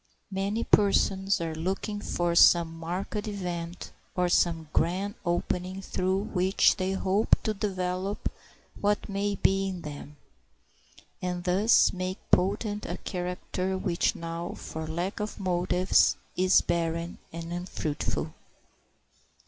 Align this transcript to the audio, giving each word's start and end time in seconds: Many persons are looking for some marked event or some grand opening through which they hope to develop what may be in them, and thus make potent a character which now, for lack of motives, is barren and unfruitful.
Many 0.31 0.63
persons 0.63 1.39
are 1.41 1.53
looking 1.53 2.01
for 2.01 2.33
some 2.33 2.75
marked 2.79 3.27
event 3.27 3.91
or 4.15 4.29
some 4.29 4.67
grand 4.73 5.13
opening 5.23 5.79
through 5.83 6.23
which 6.23 6.77
they 6.77 6.93
hope 6.93 7.35
to 7.43 7.53
develop 7.53 8.27
what 8.79 9.07
may 9.07 9.35
be 9.35 9.67
in 9.67 9.81
them, 9.83 10.17
and 11.21 11.43
thus 11.43 11.93
make 11.93 12.17
potent 12.31 12.87
a 12.87 12.97
character 12.97 13.77
which 13.77 14.15
now, 14.15 14.53
for 14.53 14.87
lack 14.87 15.19
of 15.19 15.39
motives, 15.39 16.15
is 16.35 16.61
barren 16.61 17.19
and 17.31 17.53
unfruitful. 17.53 18.33